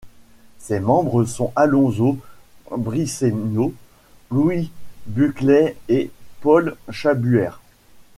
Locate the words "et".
5.89-6.09